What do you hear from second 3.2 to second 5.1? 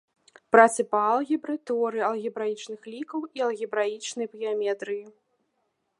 і алгебраічнай геаметрыі.